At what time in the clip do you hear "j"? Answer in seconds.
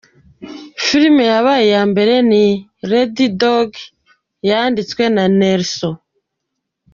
5.95-5.99